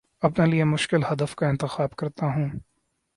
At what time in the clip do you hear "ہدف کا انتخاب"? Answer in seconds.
1.11-1.95